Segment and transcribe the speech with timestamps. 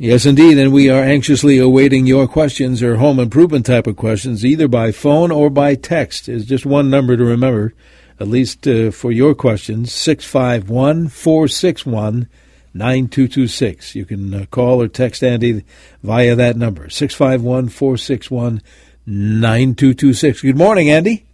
[0.00, 4.44] Yes, indeed, and we are anxiously awaiting your questions or home improvement type of questions,
[4.44, 6.28] either by phone or by text.
[6.28, 7.74] Is just one number to remember,
[8.20, 12.28] at least uh, for your questions, 651 461
[12.74, 13.96] 9226.
[13.96, 15.64] You can uh, call or text Andy
[16.04, 18.62] via that number, 651 461
[19.04, 20.42] 9226.
[20.42, 21.26] Good morning, Andy.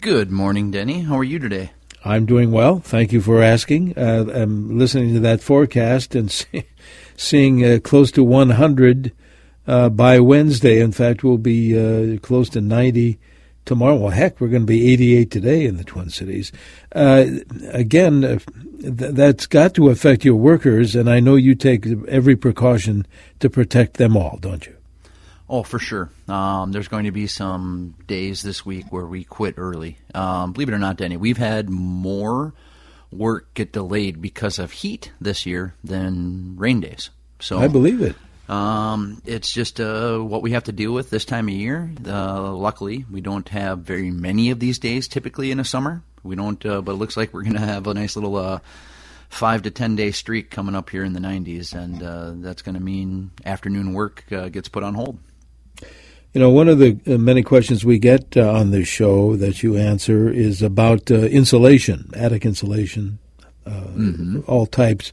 [0.00, 1.02] Good morning, Denny.
[1.02, 1.70] How are you today?
[2.04, 2.80] I'm doing well.
[2.80, 3.96] Thank you for asking.
[3.96, 6.64] Uh, I'm listening to that forecast and see,
[7.18, 9.12] seeing uh, close to 100
[9.66, 10.80] uh, by Wednesday.
[10.80, 13.18] In fact, we'll be uh, close to 90
[13.64, 13.96] tomorrow.
[13.96, 16.52] Well, heck, we're going to be 88 today in the Twin Cities.
[16.94, 17.26] Uh,
[17.72, 18.38] again, uh,
[18.80, 23.06] th- that's got to affect your workers, and I know you take every precaution
[23.40, 24.76] to protect them all, don't you?
[25.50, 26.10] Oh, for sure.
[26.28, 29.98] Um, there's going to be some days this week where we quit early.
[30.14, 32.54] Um, believe it or not, Denny, we've had more
[33.10, 37.10] work get delayed because of heat this year than rain days.
[37.40, 38.16] So I believe it.
[38.48, 41.90] Um, it's just uh, what we have to deal with this time of year.
[42.06, 46.02] Uh, luckily, we don't have very many of these days typically in a summer.
[46.22, 48.60] We don't, uh, but it looks like we're going to have a nice little uh,
[49.28, 52.74] five to ten day streak coming up here in the 90s, and uh, that's going
[52.74, 55.18] to mean afternoon work uh, gets put on hold.
[56.34, 60.28] You know, one of the many questions we get on this show that you answer
[60.28, 63.18] is about insulation, attic insulation,
[63.66, 64.40] mm-hmm.
[64.46, 65.12] all types,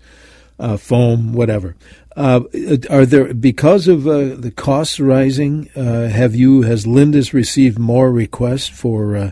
[0.78, 1.76] foam, whatever.
[2.16, 2.42] Uh,
[2.90, 5.70] are there because of uh, the costs rising?
[5.76, 9.32] Uh, have you has Lindus received more requests for uh,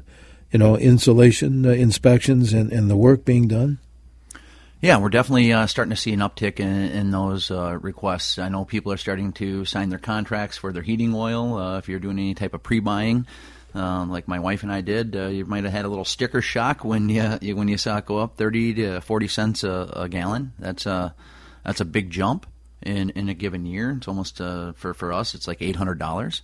[0.51, 3.79] you know insulation uh, inspections and, and the work being done?
[4.83, 8.37] Yeah, we're definitely uh, starting to see an uptick in, in those requests.
[8.37, 11.77] I know people are starting to sign their contracts for their heating oil.
[11.77, 13.25] if you're doing any type of pre-buying,
[13.73, 17.07] like my wife and I did, you might have had a little sticker shock when
[17.41, 20.51] you when you saw it go up thirty to forty cents a, a gallon.
[20.59, 21.15] That's a
[21.63, 22.45] that's a big jump
[22.81, 23.91] in in a given year.
[23.91, 26.41] It's almost uh, for for us, it's like eight hundred dollars.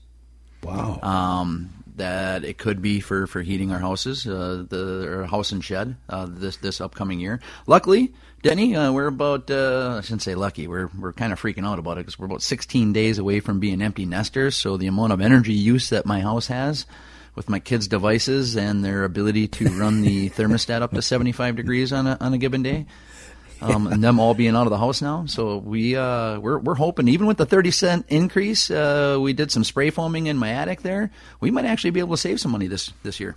[0.63, 0.99] Wow.
[1.01, 5.95] Um, that it could be for, for heating our houses, uh, the house and shed
[6.09, 7.39] uh, this this upcoming year.
[7.67, 10.67] Luckily, Denny, uh, we're about uh, I shouldn't say lucky.
[10.67, 13.59] We're we're kind of freaking out about it because we're about 16 days away from
[13.59, 14.57] being empty nesters.
[14.57, 16.85] So the amount of energy use that my house has
[17.35, 21.93] with my kids' devices and their ability to run the thermostat up to 75 degrees
[21.93, 22.85] on a on a given day
[23.61, 25.25] um, and them all being out of the house now.
[25.25, 29.51] So we uh, we're we're hoping even with the thirty cent increase, uh, we did
[29.51, 31.11] some spray foaming in my attic there.
[31.39, 33.35] We might actually be able to save some money this this year.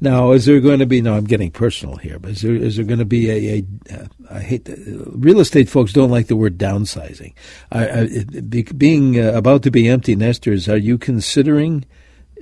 [0.00, 1.00] Now, is there going to be?
[1.00, 3.64] No, I'm getting personal here, but is there is there going to be a?
[3.90, 4.76] a uh, I hate the,
[5.06, 7.32] real estate folks don't like the word downsizing.
[7.72, 11.84] I, I, be, being uh, about to be empty nesters, are you considering?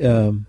[0.02, 0.46] Um,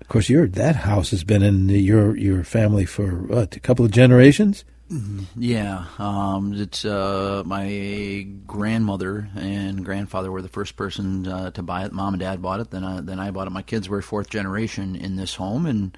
[0.00, 3.84] of course, your that house has been in your your family for what, a couple
[3.84, 4.64] of generations.
[5.36, 11.84] Yeah, um, it's uh, my grandmother and grandfather were the first person uh, to buy
[11.84, 11.92] it.
[11.92, 13.50] Mom and dad bought it, then I, then I bought it.
[13.50, 15.96] My kids were fourth generation in this home, and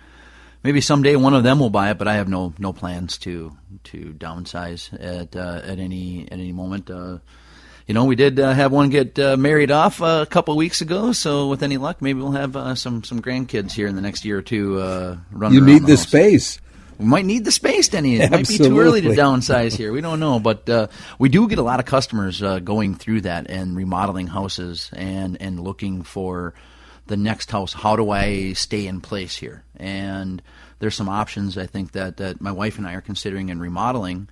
[0.62, 1.98] maybe someday one of them will buy it.
[1.98, 6.52] But I have no no plans to to downsize at uh, at any at any
[6.52, 6.90] moment.
[6.90, 7.18] Uh,
[7.86, 10.80] you know, we did uh, have one get uh, married off a couple of weeks
[10.80, 14.24] ago, so with any luck, maybe we'll have some some grandkids here in the next
[14.24, 14.80] year or two.
[14.80, 15.18] Uh,
[15.50, 16.58] you need the, the space
[16.98, 18.16] we might need the space, Denny.
[18.16, 19.92] It might be too early to downsize here.
[19.92, 23.22] We don't know, but uh, we do get a lot of customers uh, going through
[23.22, 26.54] that and remodeling houses and and looking for
[27.06, 27.72] the next house.
[27.72, 29.62] How do I stay in place here?
[29.76, 30.42] And
[30.78, 34.28] there's some options I think that, that my wife and I are considering in remodeling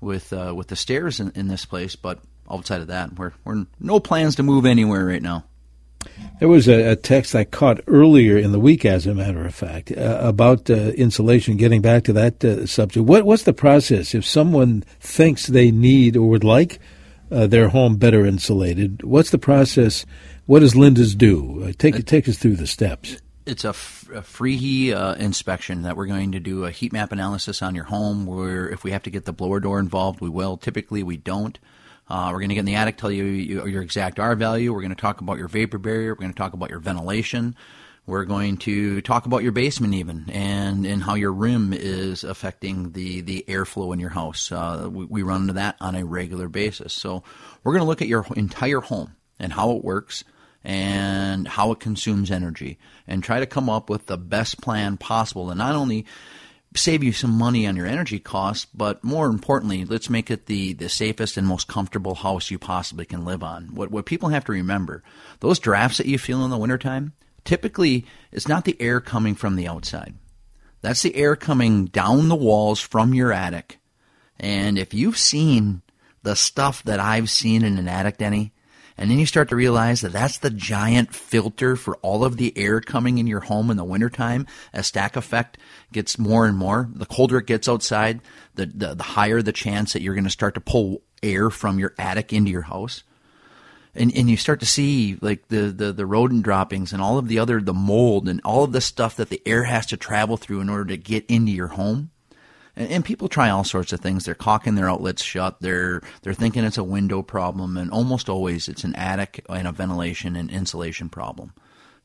[0.00, 1.96] with uh, with the stairs in, in this place.
[1.96, 2.20] But
[2.50, 5.44] outside of that, we're we're no plans to move anywhere right now.
[6.40, 9.54] There was a, a, text I caught earlier in the week, as a matter of
[9.54, 11.56] fact, uh, about uh, insulation.
[11.56, 16.16] Getting back to that uh, subject, what, what's the process if someone thinks they need
[16.16, 16.80] or would like
[17.30, 19.02] uh, their home better insulated?
[19.04, 20.04] What's the process?
[20.46, 21.64] What does Lindus do?
[21.64, 23.16] Uh, take take us through the steps.
[23.46, 27.12] It's a, f- a free uh, inspection that we're going to do a heat map
[27.12, 28.26] analysis on your home.
[28.26, 30.56] Where if we have to get the blower door involved, we will.
[30.56, 31.58] Typically, we don't.
[32.08, 34.72] Uh, we're going to get in the attic, tell you your exact R value.
[34.72, 36.12] We're going to talk about your vapor barrier.
[36.12, 37.56] We're going to talk about your ventilation.
[38.06, 42.92] We're going to talk about your basement even and, and how your rim is affecting
[42.92, 44.52] the, the airflow in your house.
[44.52, 46.92] Uh, we, we run into that on a regular basis.
[46.92, 47.22] So
[47.62, 50.22] we're going to look at your entire home and how it works
[50.62, 55.50] and how it consumes energy and try to come up with the best plan possible
[55.50, 56.04] and not only
[56.74, 60.72] save you some money on your energy costs, but more importantly, let's make it the,
[60.72, 63.74] the safest and most comfortable house you possibly can live on.
[63.74, 65.02] What, what people have to remember,
[65.40, 67.12] those drafts that you feel in the wintertime,
[67.44, 70.14] typically it's not the air coming from the outside.
[70.80, 73.78] That's the air coming down the walls from your attic.
[74.38, 75.82] And if you've seen
[76.22, 78.52] the stuff that I've seen in an attic, Denny,
[78.96, 82.56] and then you start to realize that that's the giant filter for all of the
[82.56, 84.46] air coming in your home in the wintertime.
[84.72, 85.58] As stack effect
[85.92, 88.20] gets more and more, the colder it gets outside,
[88.54, 91.78] the, the, the higher the chance that you're going to start to pull air from
[91.78, 93.02] your attic into your house.
[93.96, 97.28] And, and you start to see like the, the, the rodent droppings and all of
[97.28, 100.36] the other, the mold and all of the stuff that the air has to travel
[100.36, 102.10] through in order to get into your home.
[102.76, 104.24] And, and people try all sorts of things.
[104.24, 105.56] They're caulking their outlets shut.
[105.60, 109.72] They're they're thinking it's a window problem, and almost always it's an attic and a
[109.72, 111.52] ventilation and insulation problem.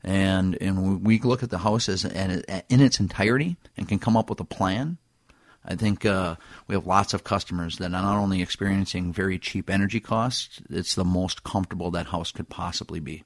[0.02, 4.30] And and we look at the house as in its entirety and can come up
[4.30, 4.98] with a plan.
[5.62, 6.36] I think uh,
[6.68, 10.94] we have lots of customers that are not only experiencing very cheap energy costs, it's
[10.94, 13.24] the most comfortable that house could possibly be.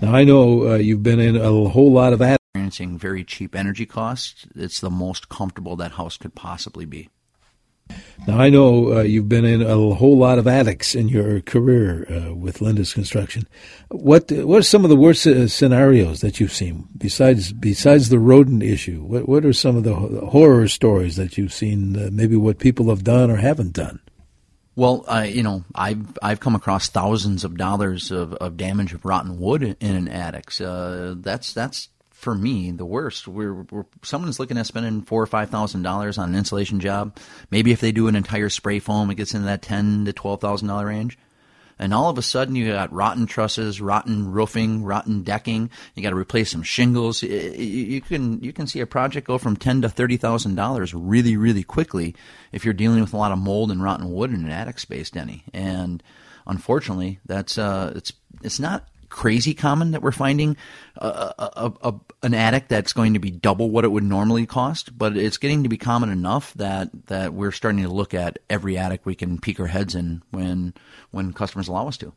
[0.00, 3.54] Now I know uh, you've been in a whole lot of attic experiencing very cheap
[3.54, 7.08] energy costs, it's the most comfortable that house could possibly be.
[8.26, 12.06] Now, I know uh, you've been in a whole lot of attics in your career
[12.08, 13.48] uh, with Lindus Construction.
[13.88, 18.20] What what are some of the worst uh, scenarios that you've seen besides besides the
[18.20, 19.02] rodent issue?
[19.02, 21.96] What what are some of the horror stories that you've seen?
[21.96, 24.00] Uh, maybe what people have done or haven't done.
[24.76, 29.40] Well, you know I've I've come across thousands of dollars of, of damage of rotten
[29.40, 30.60] wood in, in an attic.
[30.60, 31.88] Uh, that's that's
[32.20, 33.26] for me the worst.
[33.26, 37.16] We're, we're someone's looking at spending four or five thousand dollars on an insulation job.
[37.50, 40.40] Maybe if they do an entire spray foam, it gets into that ten to twelve
[40.40, 41.18] thousand dollar range.
[41.78, 45.70] And all of a sudden, you got rotten trusses, rotten roofing, rotten decking.
[45.94, 47.22] You got to replace some shingles.
[47.22, 51.38] You can you can see a project go from ten to thirty thousand dollars really
[51.38, 52.14] really quickly
[52.52, 55.08] if you're dealing with a lot of mold and rotten wood in an attic space,
[55.08, 55.42] Denny.
[55.54, 56.02] And
[56.46, 58.12] unfortunately, that's uh, it's
[58.42, 60.56] it's not crazy common that we're finding
[60.96, 64.96] a, a, a, an attic that's going to be double what it would normally cost,
[64.96, 68.78] but it's getting to be common enough that, that we're starting to look at every
[68.78, 70.72] attic we can peek our heads in when
[71.10, 72.12] when customers allow us to.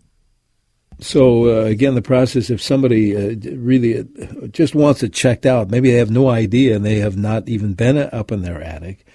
[0.99, 5.71] So uh, again, the process if somebody uh, really uh, just wants it checked out,
[5.71, 9.05] maybe they have no idea and they have not even been up in their attic,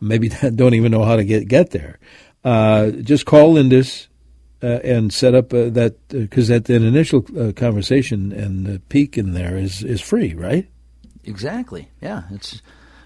[0.00, 1.98] maybe don't even know how to get get there.
[2.44, 4.06] Uh, just call Lindus
[4.62, 8.80] uh, and set up uh, that because uh, that an initial uh, conversation and the
[8.88, 10.68] peak in there is is free, right?
[11.24, 11.90] Exactly.
[12.00, 12.62] Yeah, it's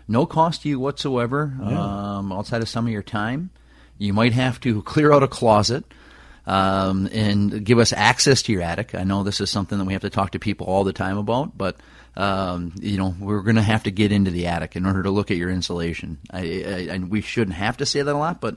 [0.07, 2.19] no cost to you whatsoever yeah.
[2.19, 3.51] um, outside of some of your time.
[3.99, 5.85] You might have to clear out a closet.
[6.47, 8.95] Um, and give us access to your attic.
[8.95, 11.19] I know this is something that we have to talk to people all the time
[11.19, 11.77] about, but
[12.17, 15.11] um, you know we're going to have to get into the attic in order to
[15.11, 16.19] look at your insulation.
[16.31, 18.57] I, I, I, we shouldn't have to say that a lot, but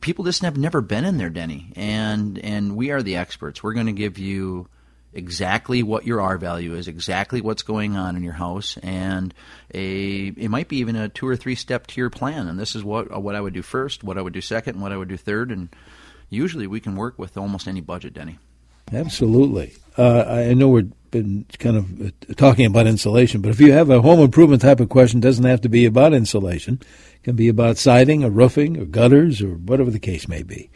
[0.00, 3.62] people just have never been in there, Denny, and and we are the experts.
[3.62, 4.68] We're going to give you
[5.12, 9.34] exactly what your R value is, exactly what's going on in your house, and
[9.74, 12.48] a it might be even a two or three step tier plan.
[12.48, 14.82] And this is what what I would do first, what I would do second, and
[14.82, 15.50] what I would do third.
[15.50, 15.68] And
[16.28, 18.38] usually we can work with almost any budget, Denny.
[18.92, 19.74] Absolutely.
[19.96, 23.90] Uh, I know we've been kind of uh, talking about insulation, but if you have
[23.90, 26.80] a home improvement type of question, it doesn't have to be about insulation.
[27.14, 30.70] It can be about siding or roofing or gutters or whatever the case may be.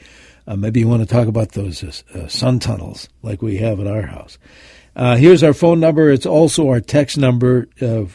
[0.47, 3.81] Uh, maybe you want to talk about those uh, uh sun tunnels like we have
[3.81, 4.39] at our house.
[4.97, 6.11] Uh, here's our phone number.
[6.11, 7.69] It's also our text number,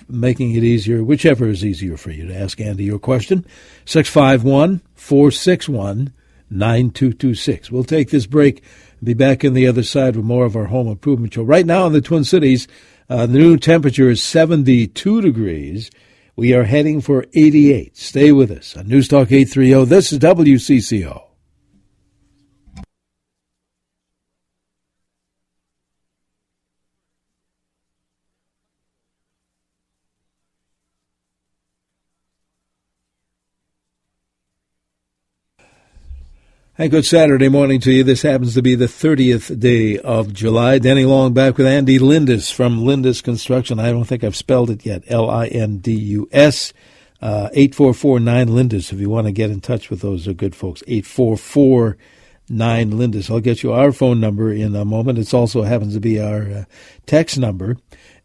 [0.08, 3.46] making it easier, whichever is easier for you to ask Andy your question.
[3.84, 6.14] 651 461
[6.50, 7.72] 9226.
[7.72, 8.64] We'll take this break
[9.04, 11.44] be back in the other side with more of our home improvement show.
[11.44, 12.68] Right now in the Twin Cities,
[13.10, 15.90] uh, the new temperature is 72 degrees.
[16.36, 17.98] We are heading for 88.
[17.98, 19.86] Stay with us on News Talk 830.
[19.86, 21.29] This is WCCO.
[36.80, 38.06] And good Saturday morning to you.
[38.06, 40.80] This happens to be the 30th day of July.
[40.80, 43.82] Denny Long back with Andy Lindus from Lindus Construction.
[43.82, 45.04] I don't think I've spelled it yet.
[45.08, 46.74] L-I-N-D-U-S.
[47.22, 50.82] Uh, 8449 Lindus if you want to get in touch with those good folks.
[50.88, 53.30] 8449 Lindus.
[53.30, 55.20] I'll get you our phone number in a moment.
[55.20, 56.64] It also happens to be our uh,
[57.06, 57.76] text number.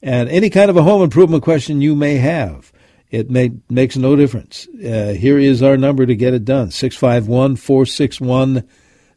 [0.01, 2.73] And any kind of a home improvement question you may have
[3.15, 4.67] it makes no difference.
[4.75, 8.69] Uh, here is our number to get it done 651 461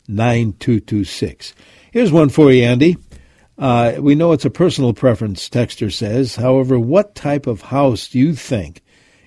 [0.07, 1.53] 9226.
[1.91, 2.97] Here's one for you, Andy.
[3.57, 6.35] Uh, we know it's a personal preference, Texter says.
[6.35, 8.83] However, what type of house do you think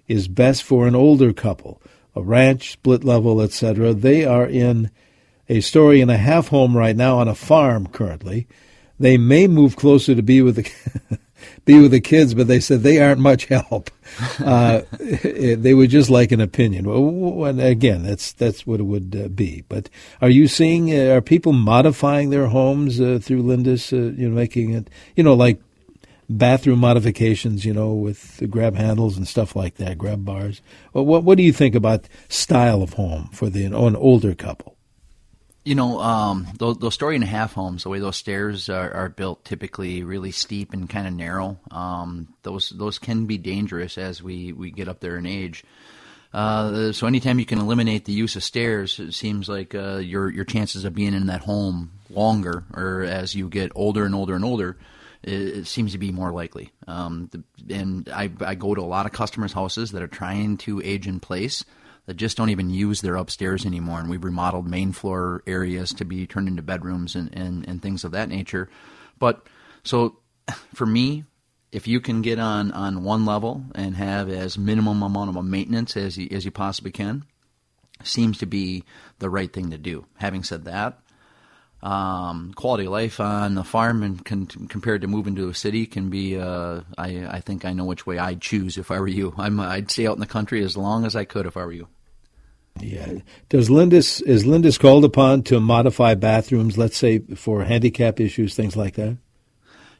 [0.07, 1.83] is best for an older couple?
[2.15, 3.93] A ranch, split level, etc.
[3.93, 4.91] They are in
[5.49, 8.47] a story and a half home right now on a farm currently.
[9.01, 11.19] They may move closer to be with the
[11.65, 13.91] be with the kids, but they said they aren't much help.
[14.41, 16.85] Uh, they would just like an opinion.
[16.85, 19.63] Well, again, that's that's what it would uh, be.
[19.69, 19.89] But
[20.21, 20.91] are you seeing?
[20.91, 23.93] Uh, are people modifying their homes uh, through Lindus?
[23.93, 25.61] Uh, you know, making it, you know, like
[26.29, 30.61] bathroom modifications, you know, with the grab handles and stuff like that, grab bars.
[30.93, 34.77] What what do you think about style of home for the an older couple?
[35.63, 38.93] You know, um, those, those, story and a half homes, the way those stairs are,
[38.93, 41.59] are built, typically really steep and kind of narrow.
[41.71, 45.65] Um, those those can be dangerous as we, we get up there in age.
[46.33, 50.31] Uh, so anytime you can eliminate the use of stairs, it seems like uh, your
[50.31, 54.35] your chances of being in that home longer, or as you get older and older
[54.35, 54.79] and older,
[55.23, 56.71] it, it seems to be more likely.
[56.87, 60.57] Um, the, and I, I go to a lot of customers' houses that are trying
[60.59, 61.65] to age in place
[62.11, 64.01] that just don't even use their upstairs anymore.
[64.01, 68.03] And we've remodeled main floor areas to be turned into bedrooms and, and, and things
[68.03, 68.69] of that nature.
[69.21, 69.47] But
[69.85, 70.19] so
[70.75, 71.23] for me,
[71.71, 75.97] if you can get on, on one level and have as minimum amount of maintenance
[75.97, 77.23] as you, as you possibly can,
[78.03, 78.83] seems to be
[79.21, 80.05] the right thing to do.
[80.17, 80.99] Having said that,
[81.81, 85.87] um, quality of life on the farm and con- compared to moving to a city
[85.87, 86.37] can be.
[86.37, 89.33] Uh, I, I think I know which way I'd choose if I were you.
[89.39, 91.73] I'm, I'd stay out in the country as long as I could if I were
[91.73, 91.87] you.
[92.79, 93.19] Yeah.
[93.49, 98.77] Does Lindus is Lindus called upon to modify bathrooms, let's say for handicap issues, things
[98.77, 99.19] like that?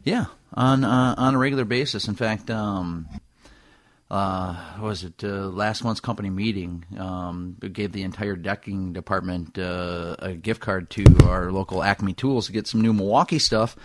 [0.05, 2.09] Yeah, on uh, on a regular basis.
[2.09, 3.07] In fact, um,
[4.11, 6.85] uh, was it uh, last month's company meeting?
[6.99, 12.47] Um, gave the entire decking department uh, a gift card to our local Acme Tools
[12.47, 13.77] to get some new Milwaukee stuff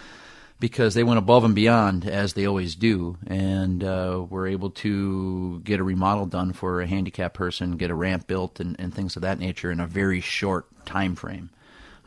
[0.60, 5.60] because they went above and beyond as they always do, and uh, were able to
[5.60, 9.16] get a remodel done for a handicapped person, get a ramp built, and, and things
[9.16, 11.50] of that nature in a very short time frame.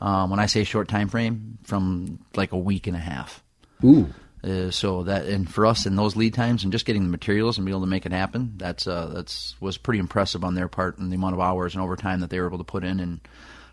[0.01, 3.43] Um, when I say short time frame, from like a week and a half.
[3.85, 4.13] Ooh.
[4.43, 7.59] Uh, so that and for us in those lead times and just getting the materials
[7.59, 10.69] and being able to make it happen, that's uh, that's was pretty impressive on their
[10.69, 13.01] part and the amount of hours and overtime that they were able to put in
[13.01, 13.21] and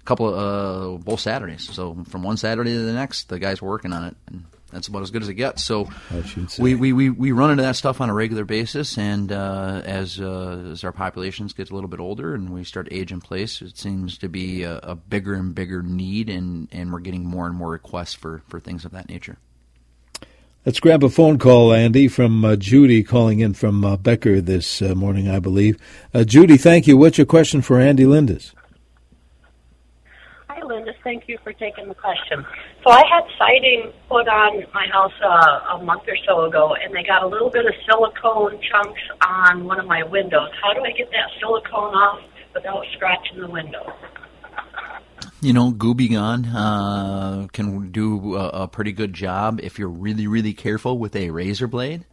[0.01, 1.69] a couple of uh, both Saturdays.
[1.71, 4.15] So from one Saturday to the next, the guys were working on it.
[4.27, 5.63] And that's about as good as it gets.
[5.63, 5.89] So
[6.59, 10.19] we, we, we, we run into that stuff on a regular basis, and uh, as
[10.19, 13.21] uh, as our populations get a little bit older and we start to age in
[13.21, 17.25] place, it seems to be a, a, bigger and bigger need, and, and we're getting
[17.25, 19.37] more and more requests for, for things of that nature.
[20.65, 24.81] Let's grab a phone call, Andy, from uh, Judy calling in from uh, Becker this
[24.81, 25.77] uh, morning, I believe.
[26.13, 26.97] Uh, Judy, thank you.
[26.97, 28.51] What's your question for Andy Lindus?
[30.65, 30.93] Linda.
[31.03, 32.45] Thank you for taking the question.
[32.83, 36.93] So I had siding put on my house uh, a month or so ago, and
[36.93, 40.49] they got a little bit of silicone chunks on one of my windows.
[40.61, 42.21] How do I get that silicone off
[42.53, 43.93] without scratching the window?
[45.41, 50.27] You know, Gooby Gone uh, can do a, a pretty good job if you're really,
[50.27, 52.05] really careful with a razor blade.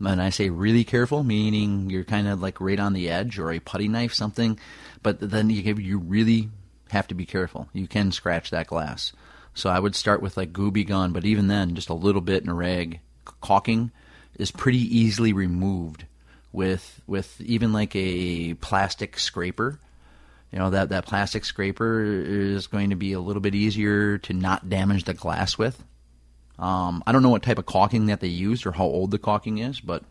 [0.00, 3.50] And I say really careful, meaning you're kind of like right on the edge, or
[3.50, 4.58] a putty knife, something.
[5.02, 6.50] But then you you really
[6.92, 7.68] have to be careful.
[7.72, 9.12] You can scratch that glass.
[9.54, 12.42] So I would start with like Gooby Gone, but even then, just a little bit
[12.42, 13.00] in a rag.
[13.40, 13.90] Caulking
[14.38, 16.04] is pretty easily removed
[16.52, 19.78] with with even like a plastic scraper.
[20.52, 24.32] You know that that plastic scraper is going to be a little bit easier to
[24.32, 25.82] not damage the glass with.
[26.58, 29.18] Um, I don't know what type of caulking that they used or how old the
[29.18, 30.02] caulking is, but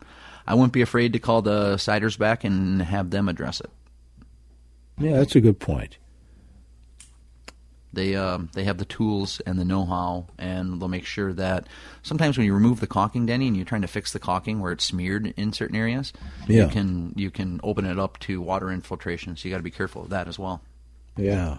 [0.46, 3.70] I wouldn't be afraid to call the siders back and have them address it.
[4.98, 5.98] Yeah, that's a good point.
[7.92, 11.66] They um, they have the tools and the know-how, and they'll make sure that
[12.02, 14.72] sometimes when you remove the caulking, Denny, and you're trying to fix the caulking where
[14.72, 16.12] it's smeared in certain areas,
[16.46, 16.64] yeah.
[16.64, 19.36] you can you can open it up to water infiltration.
[19.36, 20.60] So you got to be careful of that as well.
[21.16, 21.58] Yeah.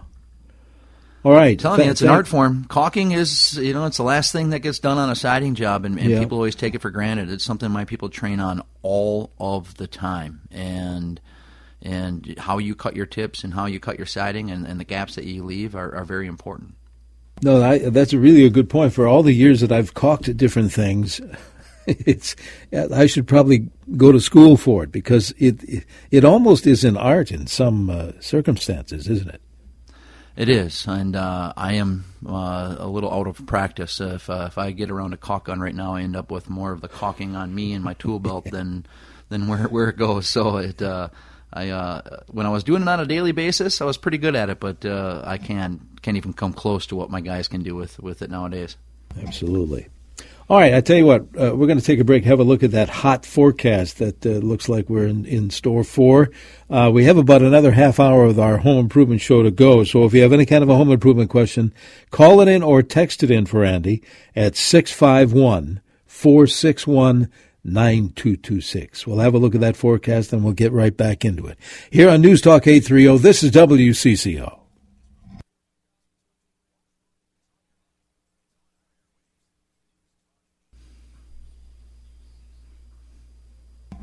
[1.23, 1.51] All right.
[1.51, 2.65] I'm telling you, it's th- an art form.
[2.69, 5.83] Caulking is, you know, it's the last thing that gets done on a siding job,
[5.83, 6.19] and, and yeah.
[6.19, 7.29] people always take it for granted.
[7.29, 11.19] It's something my people train on all of the time, and
[11.81, 14.85] and how you cut your tips and how you cut your siding and, and the
[14.85, 16.75] gaps that you leave are, are very important.
[17.41, 18.93] No, I, that's really a good point.
[18.93, 21.21] For all the years that I've caulked different things,
[21.87, 22.35] it's
[22.73, 26.97] I should probably go to school for it because it it, it almost is an
[26.97, 29.41] art in some uh, circumstances, isn't it?
[30.35, 33.99] It is, and uh, I am uh, a little out of practice.
[33.99, 36.49] If uh, if I get around a caulk gun right now, I end up with
[36.49, 38.85] more of the caulking on me and my tool belt than
[39.29, 40.27] than where where it goes.
[40.27, 41.09] So it uh,
[41.51, 44.35] I uh, when I was doing it on a daily basis, I was pretty good
[44.35, 47.63] at it, but uh, I can't can't even come close to what my guys can
[47.63, 48.77] do with with it nowadays.
[49.21, 49.87] Absolutely.
[50.49, 52.43] All right, I tell you what, uh, we're going to take a break, have a
[52.43, 56.31] look at that hot forecast that uh, looks like we're in, in store for.
[56.71, 60.05] Uh, we have about another half hour of our home improvement show to go, so
[60.05, 61.71] if you have any kind of a home improvement question,
[62.09, 64.01] call it in or text it in for Andy
[64.35, 67.29] at 651 461
[67.73, 69.07] 9226.
[69.07, 71.57] We'll have a look at that forecast and we'll get right back into it.
[71.89, 74.59] Here on News Talk 830, this is WCCO.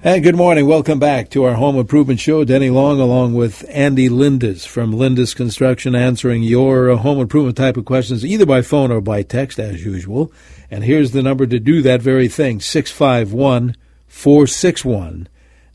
[0.06, 0.68] And good morning.
[0.68, 2.44] Welcome back to our home improvement show.
[2.44, 7.76] Denny Long along with Andy Lindus from Lindus Construction answering your uh, home improvement type
[7.76, 10.32] of questions either by phone or by text as usual.
[10.70, 13.75] And here's the number to do that very thing 651
[14.06, 15.26] 461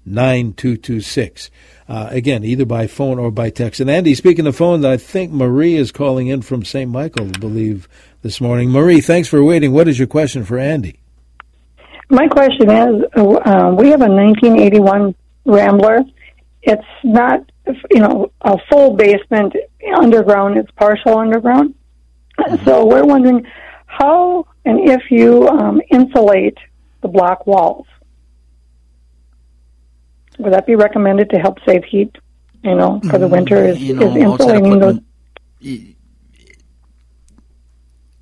[0.06, 1.52] 9226.
[1.90, 3.82] Uh, again, either by phone or by text.
[3.82, 6.90] And Andy, speaking of phones, I think Marie is calling in from St.
[6.90, 7.90] Michael, I believe,
[8.22, 8.70] this morning.
[8.70, 9.74] Marie, thanks for waiting.
[9.74, 11.01] What is your question for Andy?
[12.12, 15.16] My question is, uh, we have a 1981
[15.46, 16.02] Rambler.
[16.62, 17.50] It's not,
[17.90, 19.56] you know, a full basement
[19.96, 20.58] underground.
[20.58, 21.74] It's partial underground.
[22.38, 22.66] Mm-hmm.
[22.66, 23.48] So we're wondering
[23.86, 26.58] how and if you um, insulate
[27.00, 27.88] the block walls.
[30.38, 32.14] Would that be recommended to help save heat?
[32.62, 35.00] You know, for the winter is, you know, is insulating those.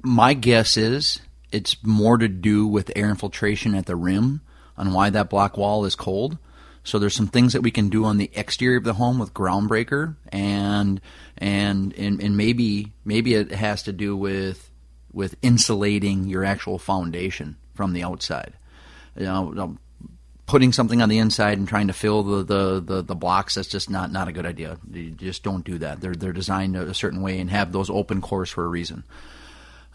[0.03, 4.41] My guess is it's more to do with air infiltration at the rim
[4.77, 6.37] on why that block wall is cold.
[6.83, 9.33] So there's some things that we can do on the exterior of the home with
[9.33, 11.01] groundbreaker and
[11.37, 14.71] and and, and maybe maybe it has to do with
[15.11, 18.53] with insulating your actual foundation from the outside.
[19.15, 19.77] You know,
[20.49, 23.67] putting something on the inside and trying to fill the, the, the, the, blocks that's
[23.67, 24.79] just not, not a good idea.
[24.91, 26.01] You just don't do that.
[26.01, 29.03] They're they're designed a certain way and have those open cores for a reason.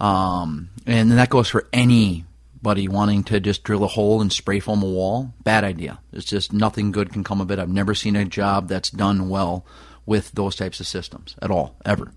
[0.00, 4.82] Um, and that goes for anybody wanting to just drill a hole and spray foam
[4.82, 5.32] a wall.
[5.42, 6.00] Bad idea.
[6.12, 7.58] It's just nothing good can come of it.
[7.58, 9.64] I've never seen a job that's done well
[10.06, 12.12] with those types of systems at all, ever.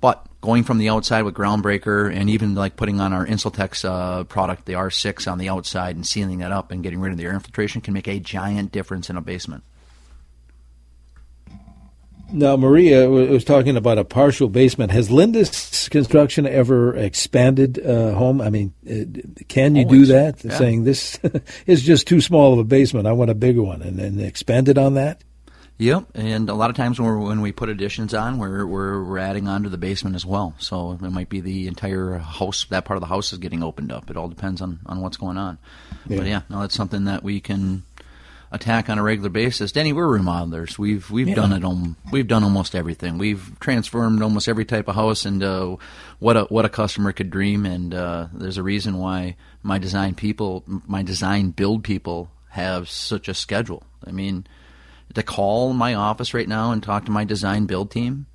[0.00, 4.24] But going from the outside with Groundbreaker and even like putting on our Insultex uh,
[4.24, 7.24] product, the R6 on the outside and sealing that up and getting rid of the
[7.24, 9.64] air infiltration can make a giant difference in a basement.
[12.32, 14.90] Now, Maria was talking about a partial basement.
[14.90, 18.40] Has Lindus Construction ever expanded a home?
[18.40, 20.08] I mean, uh, can you Always.
[20.08, 20.44] do that?
[20.44, 20.58] Yeah.
[20.58, 21.20] Saying this
[21.66, 23.06] is just too small of a basement.
[23.06, 25.22] I want a bigger one, and then expanded on that.
[25.78, 29.18] Yep, and a lot of times when, when we put additions on, we're, we're we're
[29.18, 30.54] adding on to the basement as well.
[30.58, 33.92] So it might be the entire house, that part of the house is getting opened
[33.92, 34.08] up.
[34.08, 35.58] It all depends on, on what's going on.
[36.06, 36.16] Yeah.
[36.16, 37.84] But yeah, no, that's something that we can
[38.52, 39.72] attack on a regular basis.
[39.72, 40.78] Denny, we're remodelers.
[40.78, 41.34] We've we've Yeah.
[41.34, 41.64] done it.
[41.64, 43.18] Um, we've done almost everything.
[43.18, 45.78] We've transformed almost every type of house into
[46.18, 47.66] what a what a customer could dream.
[47.66, 53.28] And uh, there's a reason why my design people, my design build people, have such
[53.28, 53.82] a schedule.
[54.06, 54.46] I mean,
[55.14, 58.26] to call my office right now and talk to my design build team,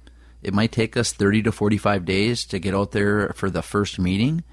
[0.43, 3.97] it might take us 30 to 45 days to get out there for the first
[3.99, 4.43] meeting.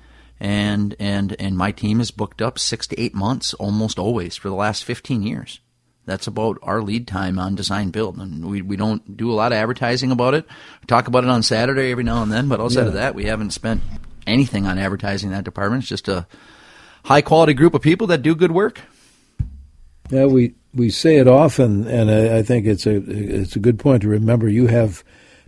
[0.41, 4.49] And, and, and my team is booked up six to eight months almost always for
[4.49, 5.61] the last 15 years.
[6.05, 8.19] That's about our lead time on design build.
[8.19, 10.47] And we, we don't do a lot of advertising about it.
[10.81, 13.25] We talk about it on Saturday every now and then, but outside of that, we
[13.25, 13.83] haven't spent
[14.27, 15.83] anything on advertising that department.
[15.83, 16.27] It's just a
[17.05, 18.81] high quality group of people that do good work.
[20.11, 23.79] Yeah, we we say it often, and I, I think it's a it's a good
[23.79, 24.49] point to remember.
[24.49, 25.05] You have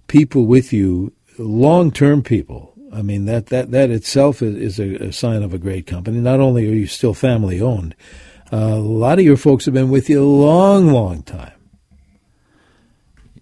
[0.06, 2.69] people with you, long term people.
[2.92, 6.20] I mean that that that itself is, a, a sign of a great company.
[6.20, 7.94] Not only are you still family owned,
[8.52, 11.52] uh, a lot of your folks have been with you a long, long time.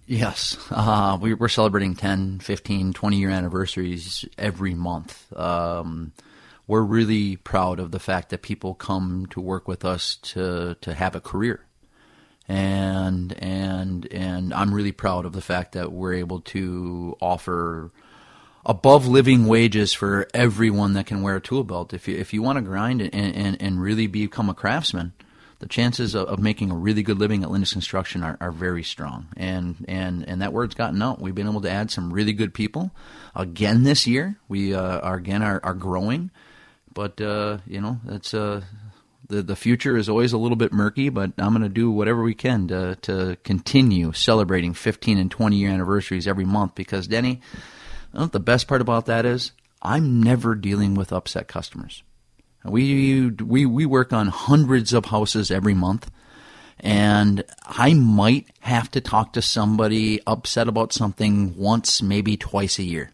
[0.05, 0.57] Yes.
[0.71, 5.31] Uh, we, we're celebrating 10, 15, 20 year anniversaries every month.
[5.37, 6.13] Um,
[6.65, 10.93] we're really proud of the fact that people come to work with us to, to
[10.95, 11.65] have a career.
[12.47, 17.91] And, and, and I'm really proud of the fact that we're able to offer
[18.69, 21.91] above living wages for everyone that can wear a tool belt.
[21.91, 25.13] If you, if you want to grind and, and, and really become a craftsman,
[25.57, 28.83] the chances of, of making a really good living at Lindus Construction are, are very
[28.83, 29.27] strong.
[29.35, 31.19] And, and, and that word's gotten out.
[31.19, 32.91] We've been able to add some really good people.
[33.35, 36.29] Again this year, we uh, are again are, are growing.
[36.93, 38.61] But, uh, you know, that's uh,
[39.29, 42.21] the, the future is always a little bit murky, but I'm going to do whatever
[42.21, 47.41] we can to, to continue celebrating 15 and 20 year anniversaries every month because, Denny,
[48.13, 49.51] the best part about that is?
[49.81, 52.03] I'm never dealing with upset customers.
[52.65, 56.11] We we we work on hundreds of houses every month,
[56.79, 62.83] and I might have to talk to somebody upset about something once, maybe twice a
[62.83, 63.11] year,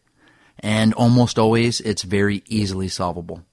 [0.59, 3.43] and almost always it's very easily solvable.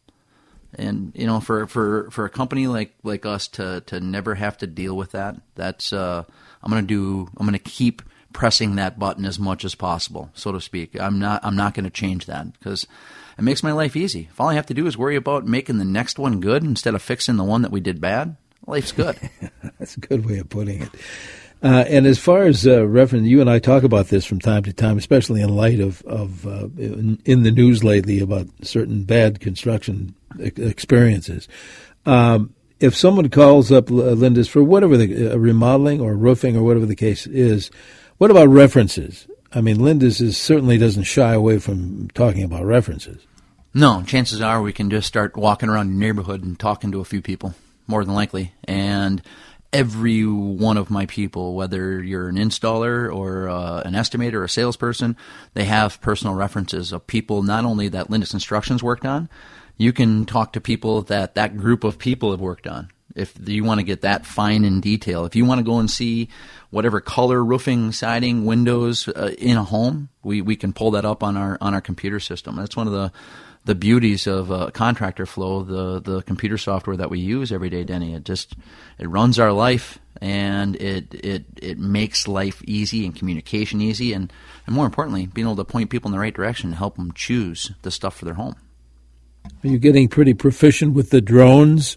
[0.75, 4.57] And you know, for for for a company like like us to to never have
[4.59, 6.25] to deal with that, that's uh,
[6.63, 7.29] I'm gonna do.
[7.37, 8.01] I'm gonna keep
[8.33, 10.99] pressing that button as much as possible, so to speak.
[11.01, 12.87] I'm not I'm not going to change that because
[13.39, 14.29] it makes my life easy.
[14.31, 16.95] If all I have to do is worry about making the next one good instead
[16.95, 19.19] of fixing the one that we did bad, life's good.
[19.79, 20.91] That's a good way of putting it.
[21.63, 24.65] Uh, and as far as uh, reference, you and I talk about this from time
[24.65, 29.05] to time, especially in light of, of uh, in, in, the news lately about certain
[29.05, 31.47] bad construction experiences.
[32.05, 36.85] Um, if someone calls up Lindus for whatever the uh, remodeling or roofing or whatever
[36.85, 37.71] the case is,
[38.23, 39.27] what about references?
[39.53, 43.27] I mean, Lindus is, certainly doesn't shy away from talking about references.
[43.75, 47.05] No, chances are we can just start walking around your neighborhood and talking to a
[47.05, 47.57] few people,
[47.89, 48.55] more than likely.
[48.63, 49.21] And
[49.73, 54.49] every one of my people, whether you're an installer or uh, an estimator or a
[54.49, 55.17] salesperson,
[55.55, 59.29] they have personal references of people not only that Lindus Instructions worked on,
[59.77, 62.89] you can talk to people that that group of people have worked on.
[63.15, 65.91] If you want to get that fine in detail, if you want to go and
[65.91, 66.29] see
[66.71, 71.23] whatever color roofing, siding, windows uh, in a home, we, we can pull that up
[71.23, 72.57] on our on our computer system.
[72.57, 73.13] That's one of the
[73.65, 77.85] the beauties of uh, contractor flow, the the computer software that we use every day,
[77.85, 78.15] Denny.
[78.15, 78.55] It just
[78.99, 84.33] it runs our life and it it it makes life easy and communication easy, and
[84.67, 87.13] and more importantly, being able to point people in the right direction to help them
[87.13, 88.57] choose the stuff for their home.
[89.65, 91.97] Are you getting pretty proficient with the drones?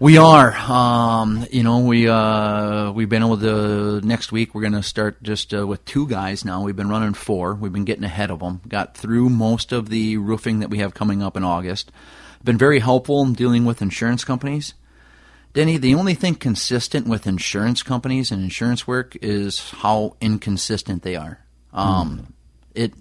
[0.00, 0.54] We are.
[0.56, 4.00] Um, you know, we uh, we've been able to.
[4.06, 6.44] Next week, we're going to start just uh, with two guys.
[6.44, 7.54] Now we've been running four.
[7.54, 8.60] We've been getting ahead of them.
[8.68, 11.90] Got through most of the roofing that we have coming up in August.
[12.44, 14.74] Been very helpful in dealing with insurance companies.
[15.54, 21.16] Denny, the only thing consistent with insurance companies and insurance work is how inconsistent they
[21.16, 21.40] are.
[21.72, 22.32] Um, mm.
[22.74, 22.92] It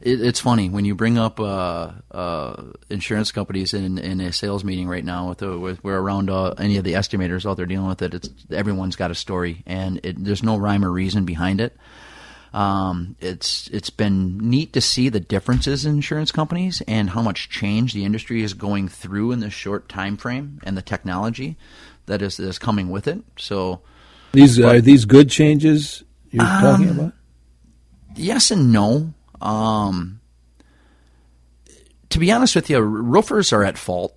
[0.00, 4.64] it, it's funny when you bring up uh, uh, insurance companies in, in a sales
[4.64, 5.28] meeting right now.
[5.28, 8.14] With, the, with we're around uh, any of the estimators out there dealing with it.
[8.14, 11.76] It's everyone's got a story, and it, there's no rhyme or reason behind it.
[12.52, 17.48] Um, it's it's been neat to see the differences in insurance companies and how much
[17.48, 21.56] change the industry is going through in this short time frame, and the technology
[22.06, 23.22] that is is coming with it.
[23.36, 23.82] So
[24.32, 27.12] these but, are these good changes you're um, talking about.
[28.16, 29.14] Yes and no.
[29.40, 30.20] Um,
[32.10, 34.16] to be honest with you, roofers are at fault.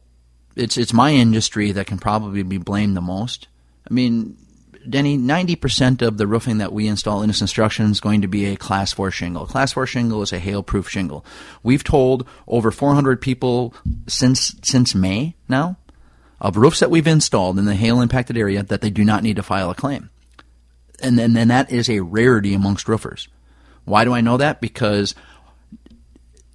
[0.56, 3.48] It's it's my industry that can probably be blamed the most.
[3.90, 4.38] I mean,
[4.88, 8.28] Denny, ninety percent of the roofing that we install in this instruction is going to
[8.28, 9.46] be a Class Four shingle.
[9.46, 11.26] Class Four shingle is a hail-proof shingle.
[11.64, 13.74] We've told over four hundred people
[14.08, 15.78] since since May now
[16.42, 19.44] of roofs that we've installed in the hail-impacted area that they do not need to
[19.44, 20.10] file a claim,
[21.02, 23.30] and then and that is a rarity amongst roofers.
[23.86, 24.62] Why do I know that?
[24.62, 25.16] Because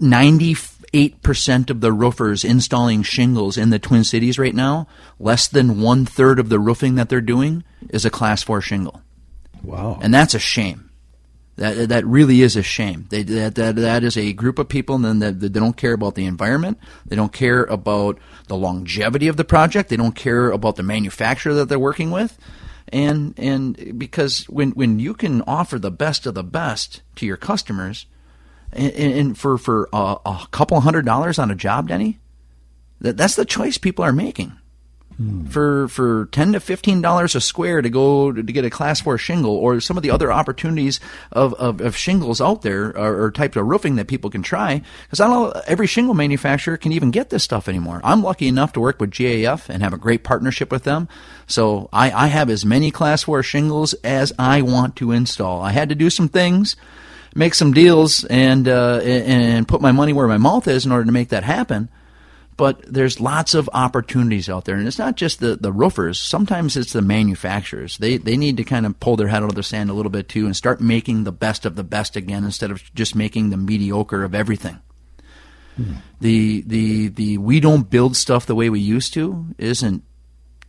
[0.00, 4.86] 98% of the roofers installing shingles in the Twin Cities right now,
[5.18, 9.02] less than one third of the roofing that they're doing is a class four shingle.
[9.62, 9.98] Wow.
[10.00, 10.90] And that's a shame.
[11.56, 13.06] That, that really is a shame.
[13.10, 15.92] They, that, that, that is a group of people and that, that they don't care
[15.92, 16.78] about the environment.
[17.04, 19.88] They don't care about the longevity of the project.
[19.88, 22.38] They don't care about the manufacturer that they're working with
[22.92, 27.37] and and because when when you can offer the best of the best to your
[27.37, 28.07] customers,
[28.72, 32.18] and, and for for a, a, couple hundred dollars on a job, Denny,
[33.01, 34.58] that that's the choice people are making.
[35.50, 39.00] For for ten to fifteen dollars a square to go to, to, get a class
[39.00, 41.00] four shingle, or some of the other opportunities
[41.33, 44.81] of, of, of shingles out there, or, or, types of roofing that people can try.
[45.02, 48.00] Because I don't know every shingle manufacturer can even get this stuff anymore.
[48.04, 51.09] I'm lucky enough to work with GAF and have a great partnership with them.
[51.48, 55.62] So I, I have as many class four shingles as I want to install.
[55.62, 56.76] I had to do some things
[57.35, 61.04] make some deals and uh, and put my money where my mouth is in order
[61.04, 61.88] to make that happen
[62.59, 64.75] but there's lots of opportunities out there.
[64.75, 66.18] And it's not just the, the roofers.
[66.21, 67.97] Sometimes it's the manufacturers.
[67.99, 70.11] They, they need to kind of pull their head out of the sand a little
[70.11, 73.51] bit too and start making the best of the best again instead of just making
[73.51, 74.81] the mediocre of everything.
[76.21, 80.03] The, the, the we don't build stuff the way we used to isn't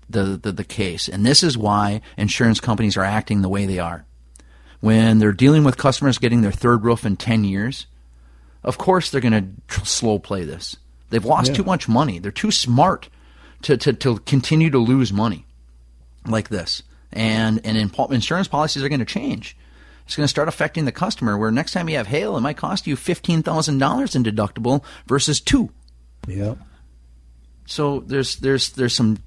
[0.08, 1.10] the, the, the case.
[1.10, 4.06] And this is why insurance companies are acting the way they are.
[4.80, 7.88] When they're dealing with customers getting their third roof in 10 years,
[8.63, 10.78] of course they're going to slow play this
[11.09, 11.57] They've lost yeah.
[11.57, 12.19] too much money.
[12.19, 13.09] They're too smart
[13.63, 15.45] to, to, to continue to lose money
[16.25, 16.83] like this.
[17.11, 19.57] And, and in, insurance policies are going to change.
[20.05, 22.57] It's going to start affecting the customer where next time you have hail, it might
[22.57, 25.69] cost you $15,000 in deductible versus two.
[26.27, 26.55] Yeah.
[27.65, 29.17] So there's, there's, there's some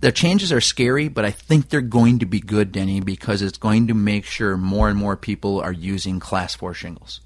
[0.00, 3.58] the changes are scary, but I think they're going to be good, Denny, because it's
[3.58, 7.20] going to make sure more and more people are using class four shingles.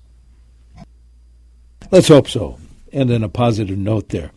[1.91, 2.59] Let's hope so
[2.93, 4.31] end on a positive note there.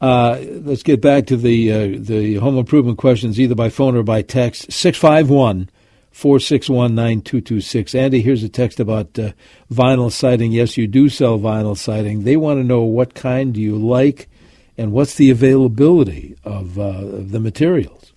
[0.00, 4.02] Uh, let's get back to the uh, the home improvement questions, either by phone or
[4.02, 4.72] by text.
[4.72, 5.70] 651
[6.10, 7.94] 461 9226.
[7.94, 9.32] Andy, here's a text about uh,
[9.72, 10.52] vinyl siding.
[10.52, 12.24] Yes, you do sell vinyl siding.
[12.24, 14.28] They want to know what kind do you like
[14.76, 18.12] and what's the availability of, uh, of the materials?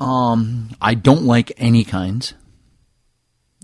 [0.00, 2.34] Um, I don't like any kinds.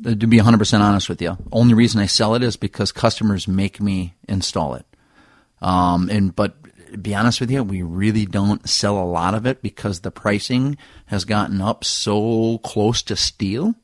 [0.05, 3.47] Uh, to be 100% honest with you, only reason I sell it is because customers
[3.47, 4.87] make me install it.
[5.63, 6.57] Um, and but
[7.01, 10.77] be honest with you, we really don't sell a lot of it because the pricing
[11.07, 13.75] has gotten up so close to steel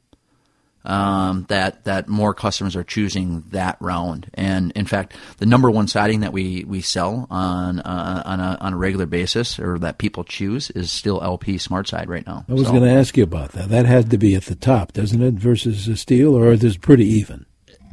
[0.84, 4.30] um, that that more customers are choosing that round.
[4.34, 8.58] And in fact, the number one siding that we, we sell on uh, on a
[8.60, 12.44] on a regular basis, or that people choose, is still LP Smart Side right now.
[12.48, 13.68] I was so, going to ask you about that.
[13.68, 16.80] That has to be at the top, doesn't it, versus the steel, or is it
[16.80, 17.46] pretty even?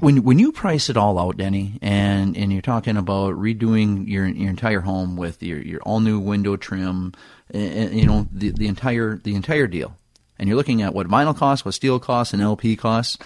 [0.05, 4.27] When when you price it all out, Denny, and and you're talking about redoing your
[4.27, 7.11] your entire home with your your all new window trim,
[7.49, 9.97] and, you know the the entire the entire deal,
[10.37, 13.17] and you're looking at what vinyl costs, what steel costs, and LP costs.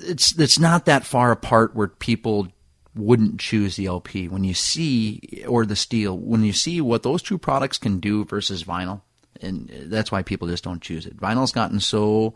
[0.00, 2.48] It's it's not that far apart where people
[2.96, 7.20] wouldn't choose the LP when you see or the steel when you see what those
[7.20, 9.02] two products can do versus vinyl,
[9.42, 11.18] and that's why people just don't choose it.
[11.18, 12.32] Vinyl's gotten so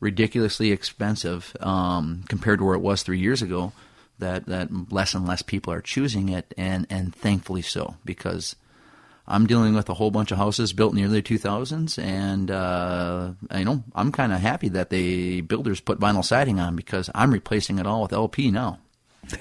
[0.00, 3.72] ridiculously expensive um, compared to where it was three years ago.
[4.18, 8.56] That that less and less people are choosing it, and and thankfully so because.
[9.28, 13.30] I'm dealing with a whole bunch of houses built in the early 2000s, and uh,
[13.48, 17.30] I know I'm kind of happy that the builders put vinyl siding on because I'm
[17.32, 18.80] replacing it all with LP now.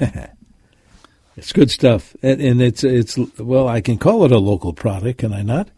[1.35, 5.19] it's good stuff, and, and, it's it's well, I can call it a local product,
[5.19, 5.69] can I not?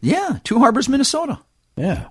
[0.00, 1.40] Yeah, Two Harbors, Minnesota.
[1.76, 2.06] Yeah,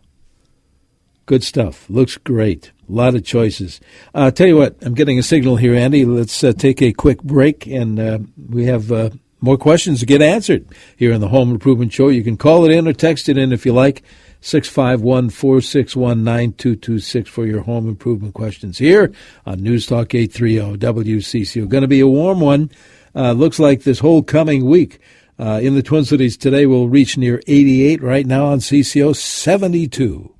[1.25, 1.89] Good stuff.
[1.89, 2.71] Looks great.
[2.87, 3.81] A lot of choices.
[4.13, 6.05] Uh, tell you what, I'm getting a signal here, Andy.
[6.05, 9.09] Let's uh, take a quick break, and uh, we have uh,
[9.41, 12.09] more questions to get answered here on the Home Improvement Show.
[12.09, 14.03] You can call it in or text it in if you like.
[14.41, 19.11] 651 461 9226 for your home improvement questions here
[19.47, 21.67] on News Talk 830 WCCO.
[21.67, 22.69] Going to be a warm one.
[23.15, 24.99] Uh, looks like this whole coming week
[25.39, 28.03] uh, in the Twin Cities today will reach near 88.
[28.03, 30.34] Right now on CCO, 72.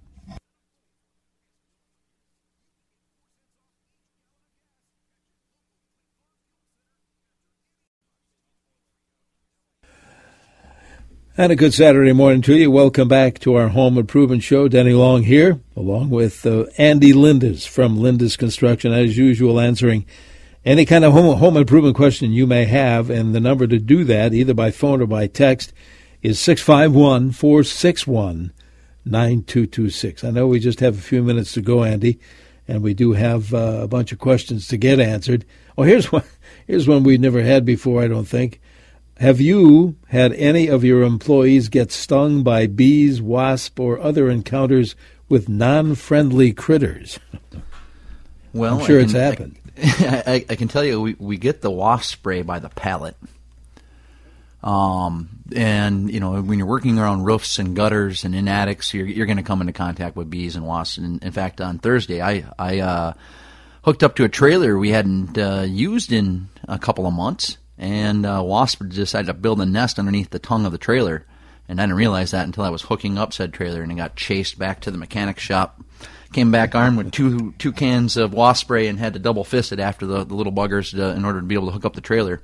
[11.37, 12.71] And a good Saturday morning to you.
[12.71, 14.69] Welcome back to our home improvement show.
[14.69, 20.05] Denny Long here, along with uh, Andy Lindus from Lindus Construction, as usual, answering
[20.63, 23.09] any kind of home, home improvement question you may have.
[23.09, 25.73] And the number to do that, either by phone or by text,
[26.21, 28.53] is 651 461
[29.03, 30.23] 9226.
[30.23, 32.17] I know we just have a few minutes to go, Andy,
[32.65, 35.43] and we do have uh, a bunch of questions to get answered.
[35.77, 36.23] Oh, here's one,
[36.65, 38.61] here's one we've never had before, I don't think.
[39.17, 44.95] Have you had any of your employees get stung by bees, wasps, or other encounters
[45.29, 47.19] with non friendly critters?
[48.53, 49.57] Well, I'm sure can, it's happened.
[49.83, 53.17] I, I, I, can tell you, we, we get the wasp spray by the pallet.
[54.63, 59.05] Um, and you know, when you're working around roofs and gutters and in attics, you're,
[59.05, 60.97] you're going to come into contact with bees and wasps.
[60.99, 63.13] And in fact, on Thursday, I I uh,
[63.83, 68.25] hooked up to a trailer we hadn't uh, used in a couple of months, and
[68.25, 71.25] uh, wasp decided to build a nest underneath the tongue of the trailer.
[71.67, 74.15] And I didn't realize that until I was hooking up said trailer, and I got
[74.15, 75.81] chased back to the mechanic shop.
[76.31, 79.71] Came back armed with two two cans of wasp spray and had to double fist
[79.71, 81.93] it after the, the little buggers uh, in order to be able to hook up
[81.93, 82.41] the trailer.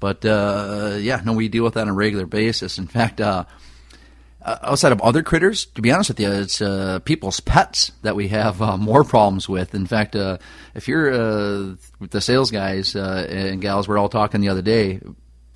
[0.00, 2.78] But uh, yeah, no, we deal with that on a regular basis.
[2.78, 3.44] In fact, uh,
[4.42, 8.16] uh, outside of other critters, to be honest with you, it's uh, people's pets that
[8.16, 9.74] we have uh, more problems with.
[9.74, 10.38] In fact, uh,
[10.74, 15.00] if you're uh, the sales guys uh, and gals, we're all talking the other day.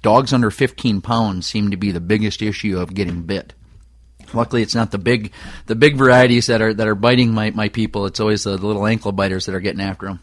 [0.02, 3.54] Dogs under 15 pounds seem to be the biggest issue of getting bit.
[4.34, 5.32] Luckily, it's not the big
[5.66, 8.06] the big varieties that are that are biting my, my people.
[8.06, 10.20] It's always the little ankle biters that are getting after them.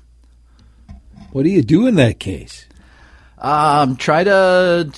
[1.31, 2.65] What do you do in that case?
[3.37, 4.91] Um, try to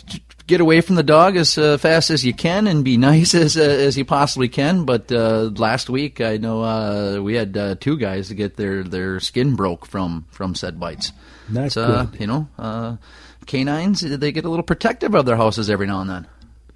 [0.48, 3.58] get away from the dog as uh, fast as you can and be nice as
[3.58, 4.86] uh, as you possibly can.
[4.86, 8.84] But uh, last week, I know uh, we had uh, two guys to get their,
[8.84, 11.12] their skin broke from from said bites.
[11.50, 12.98] That's so, You know, uh,
[13.46, 16.28] canines they get a little protective of their houses every now and then.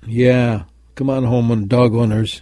[0.06, 0.64] Yeah,
[0.96, 2.42] come on home, and dog owners.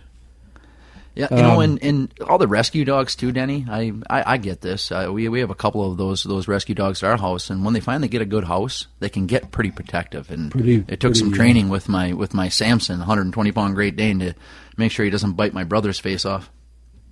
[1.15, 3.65] Yeah, you um, know, and, and all the rescue dogs too, Denny.
[3.69, 4.91] I I, I get this.
[4.91, 7.63] Uh, we we have a couple of those those rescue dogs at our house, and
[7.63, 10.29] when they finally get a good house, they can get pretty protective.
[10.29, 13.95] And pretty, it took pretty, some training with my with my Samson, 120 pound Great
[13.95, 14.35] Dane, to
[14.75, 16.51] make sure he doesn't bite my brother's face off.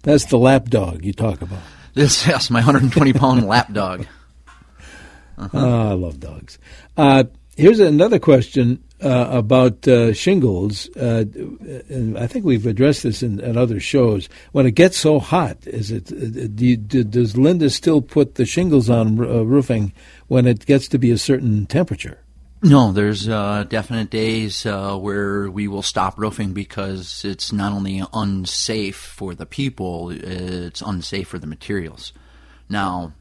[0.02, 1.60] That's the lap dog you talk about.
[1.96, 4.08] This yes, my 120 pound lap dog.
[5.38, 5.50] Uh-huh.
[5.54, 6.58] Oh, I love dogs.
[6.98, 11.26] Uh, here's another question uh, about uh, shingles, uh,
[11.89, 14.30] and I think we've addressed this in, in, other shows.
[14.54, 18.36] When it gets so hot, is it uh, do you, do, does Lindus still put
[18.36, 19.92] the shingles on uh, roofing
[20.28, 22.20] when it gets to be a certain temperature?
[22.62, 28.96] No, there's uh, definite days where we will stop roofing because it's not only unsafe
[28.96, 32.13] for the people, it's unsafe for the materials.
[32.70, 33.12] Now,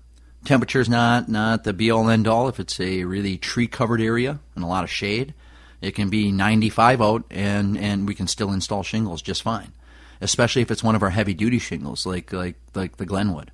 [0.45, 4.39] temperature's not not the be all end all if it's a really tree covered area
[4.55, 5.35] and a lot of shade
[5.83, 9.73] it can be 95 out, and, and we can still install shingles just fine,
[10.21, 13.51] especially if it's one of our heavy duty shingles like like like the Glenwood.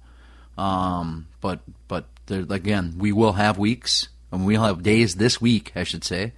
[0.58, 5.72] Um, but but there, again, we will have weeks, and we'll have days this week,
[5.74, 6.32] I should say,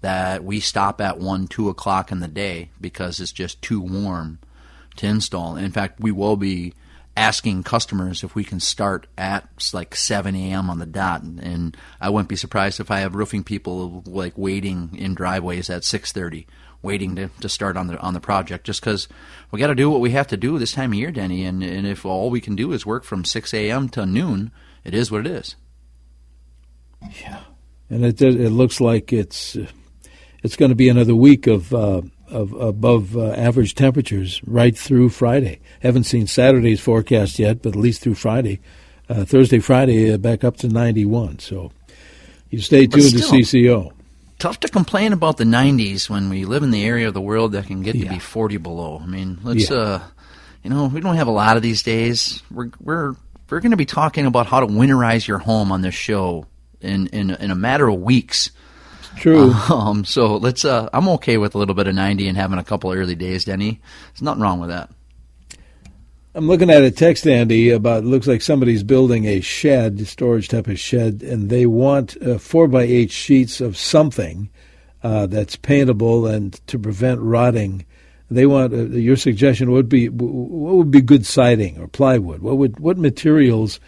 [0.00, 4.38] that we stop at one, two o'clock in the day because it's just too warm
[4.96, 5.56] to install.
[5.56, 6.72] In fact, we will be
[7.18, 10.70] asking customers if we can start at like 7 a.m.
[10.70, 14.94] on the dot, and I wouldn't be surprised if I have roofing people like waiting
[14.96, 16.46] in driveways at 6:30,
[16.80, 19.08] waiting to, to start on the on the project, just because
[19.50, 21.44] we got to do what we have to do this time of year, Denny.
[21.44, 23.88] And and if all we can do is work from 6 a.m.
[23.90, 24.52] to noon,
[24.84, 25.56] it is what it is.
[27.20, 27.40] Yeah,
[27.90, 29.56] and it it looks like it's
[30.44, 31.74] it's going to be another week of.
[31.74, 35.60] Uh, of above uh, average temperatures right through Friday.
[35.80, 38.60] Haven't seen Saturday's forecast yet, but at least through Friday,
[39.08, 41.38] uh, Thursday, Friday, uh, back up to 91.
[41.38, 41.72] So
[42.50, 43.92] you stay tuned still, to CCO.
[44.38, 47.52] Tough to complain about the 90s when we live in the area of the world
[47.52, 48.04] that can get yeah.
[48.04, 49.00] to be 40 below.
[49.02, 49.76] I mean, let's, yeah.
[49.76, 50.02] uh,
[50.62, 52.42] you know, we don't have a lot of these days.
[52.50, 53.14] We're we're
[53.50, 56.46] we're going to be talking about how to winterize your home on this show
[56.80, 58.50] in in in a matter of weeks.
[59.16, 59.52] True.
[59.68, 60.64] Um, so let's.
[60.64, 63.44] Uh, I'm okay with a little bit of 90 and having a couple early days,
[63.44, 63.80] Denny.
[64.12, 64.90] There's nothing wrong with that.
[66.34, 70.68] I'm looking at a text, Andy, about looks like somebody's building a shed, storage type
[70.68, 74.48] of shed, and they want uh, four by eight sheets of something
[75.02, 77.84] uh, that's paintable and to prevent rotting.
[78.30, 82.40] They want uh, your suggestion would be what would be good siding or plywood.
[82.40, 83.80] What would what materials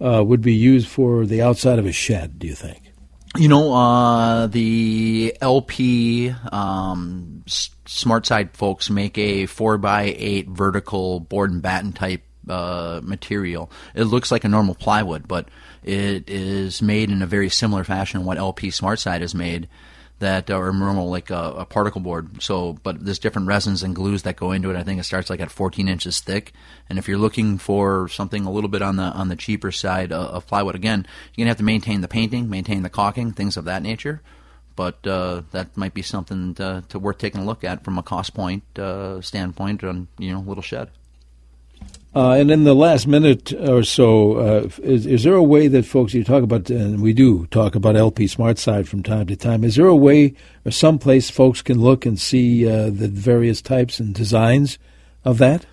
[0.00, 2.38] uh, would be used for the outside of a shed?
[2.38, 2.87] Do you think?
[3.38, 11.62] You know, uh, the LP um, Smart Side folks make a 4x8 vertical board and
[11.62, 13.70] batten type uh, material.
[13.94, 15.48] It looks like a normal plywood, but
[15.84, 19.68] it is made in a very similar fashion what LP Smart Side is made
[20.20, 22.42] that are normal like a, a, particle board.
[22.42, 24.76] So, but there's different resins and glues that go into it.
[24.76, 26.52] I think it starts like at 14 inches thick.
[26.88, 30.10] And if you're looking for something a little bit on the on the cheaper side
[30.12, 33.56] of, of plywood, again, you're gonna have to maintain the painting, maintain the caulking, things
[33.56, 34.20] of that nature.
[34.74, 38.02] But uh, that might be something to, to, worth taking a look at from a
[38.02, 40.90] cost point uh, standpoint on you know little shed.
[42.14, 45.84] Uh, and in the last minute or so, uh, is, is there a way that
[45.84, 49.36] folks, you talk about, and we do talk about LP Smart Side from time to
[49.36, 53.08] time, is there a way or some place folks can look and see uh, the
[53.08, 54.78] various types and designs
[55.24, 55.66] of that?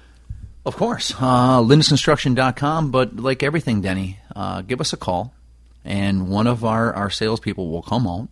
[0.65, 1.13] Of course.
[1.13, 5.33] Uh, LindusConstruction.com, but like everything, Denny, uh, give us a call,
[5.85, 8.27] and one of our, our salespeople will come out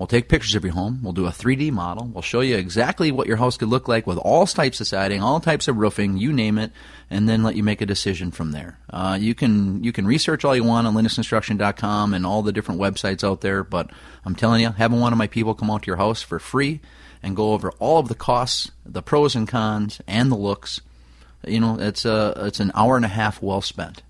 [0.00, 1.00] We'll take pictures of your home.
[1.02, 2.06] We'll do a 3D model.
[2.06, 5.22] We'll show you exactly what your house could look like with all types of siding,
[5.22, 6.72] all types of roofing, you name it,
[7.10, 8.78] and then let you make a decision from there.
[8.88, 12.80] Uh, you can you can research all you want on lindusconstruction.com and all the different
[12.80, 13.90] websites out there, but
[14.24, 16.80] I'm telling you, having one of my people come out to your house for free
[17.22, 20.80] and go over all of the costs, the pros and cons, and the looks,
[21.46, 24.02] you know, it's a it's an hour and a half well spent.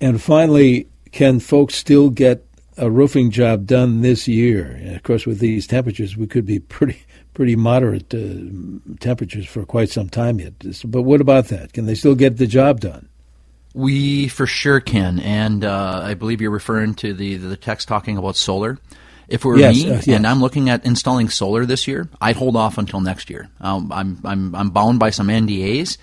[0.00, 4.66] And finally, can folks still get a roofing job done this year.
[4.66, 7.02] And of course, with these temperatures, we could be pretty
[7.34, 10.54] pretty moderate uh, temperatures for quite some time yet.
[10.86, 11.72] But what about that?
[11.72, 13.08] Can they still get the job done?
[13.74, 18.16] We for sure can, and uh, I believe you're referring to the the text talking
[18.16, 18.78] about solar.
[19.28, 20.08] If it were yes, me uh, yes.
[20.08, 23.50] and I'm looking at installing solar this year, I'd hold off until next year.
[23.60, 25.98] Um, I'm I'm I'm bound by some NDAs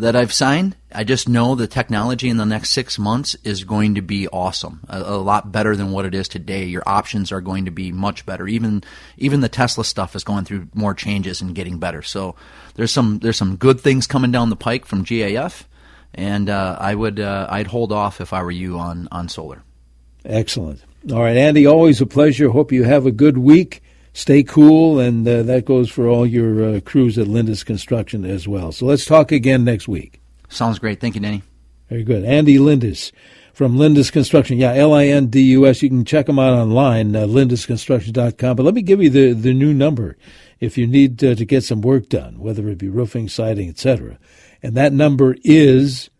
[0.00, 0.76] that I've signed.
[0.92, 4.80] I just know the technology in the next six months is going to be awesome,
[4.88, 6.64] a, a, lot better than what it is today.
[6.64, 8.48] Your options are going to be much better.
[8.48, 8.82] Even
[9.16, 12.02] even the Tesla stuff is going through more changes and getting better.
[12.02, 12.34] So
[12.74, 15.64] there's some there's some good things coming down the pike from GAF,
[16.14, 19.62] and uh, I would uh, I'd hold off if I were you on on solar.
[20.24, 20.82] Excellent.
[21.10, 22.50] All right, Andy, always a pleasure.
[22.50, 23.82] Hope you have a good week
[24.20, 28.46] stay cool, and uh, that goes for all your uh, crews at Lindus Construction as
[28.46, 28.72] well.
[28.72, 30.20] So let's talk again next week.
[30.48, 31.00] Sounds great.
[31.00, 31.42] Thank you, Danny.
[31.88, 32.24] Very good.
[32.24, 33.12] Andy Lindus
[33.52, 34.58] from Lindus Construction.
[34.58, 35.82] Yeah, L I N D U S.
[35.82, 38.56] You can check them out online, uh, lindusconstruction.com.
[38.56, 40.16] But let me give you the, the new number
[40.60, 44.18] if you need uh, to get some work done, whether it be roofing, siding, etc.
[44.62, 46.10] And that number is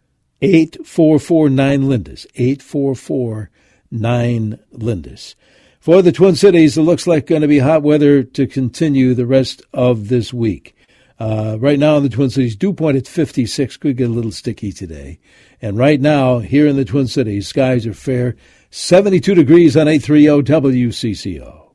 [0.42, 2.26] 8449 Lindus.
[2.34, 5.34] 8449 Lindus.
[5.80, 9.24] For the Twin Cities, it looks like going to be hot weather to continue the
[9.24, 10.76] rest of this week.
[11.18, 14.30] Uh, right now in the Twin Cities, dew point at 56 could get a little
[14.30, 15.18] sticky today.
[15.62, 18.36] And right now, here in the Twin Cities, skies are fair.
[18.68, 21.69] 72 degrees on 830 WCCO.